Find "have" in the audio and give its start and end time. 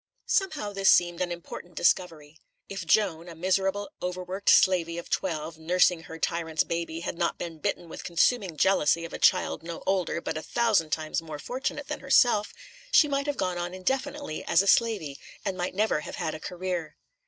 13.27-13.37, 15.99-16.15